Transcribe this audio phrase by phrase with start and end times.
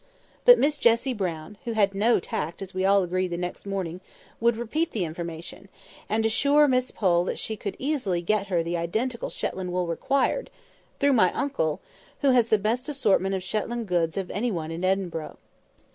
[0.45, 4.01] But Miss Jessie Brown (who had no tact, as we all agreed the next morning)
[4.39, 5.69] would repeat the information,
[6.09, 10.49] and assure Miss Pole she could easily get her the identical Shetland wool required,
[10.99, 11.81] "through my uncle,
[12.21, 15.37] who has the best assortment of Shetland goods of any one in Edinbro'."